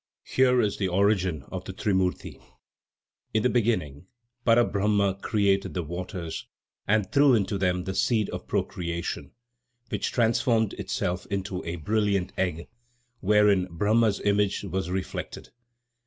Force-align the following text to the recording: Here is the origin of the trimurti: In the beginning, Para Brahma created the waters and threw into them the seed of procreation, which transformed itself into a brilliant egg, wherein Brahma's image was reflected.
Here 0.23 0.59
is 0.61 0.77
the 0.79 0.87
origin 0.87 1.43
of 1.51 1.63
the 1.65 1.73
trimurti: 1.73 2.41
In 3.35 3.43
the 3.43 3.51
beginning, 3.51 4.07
Para 4.43 4.65
Brahma 4.65 5.13
created 5.21 5.75
the 5.75 5.83
waters 5.83 6.47
and 6.87 7.11
threw 7.11 7.35
into 7.35 7.59
them 7.59 7.83
the 7.83 7.93
seed 7.93 8.27
of 8.31 8.47
procreation, 8.47 9.29
which 9.89 10.11
transformed 10.11 10.73
itself 10.73 11.27
into 11.27 11.63
a 11.65 11.75
brilliant 11.75 12.33
egg, 12.35 12.67
wherein 13.19 13.67
Brahma's 13.69 14.19
image 14.21 14.63
was 14.63 14.89
reflected. 14.89 15.49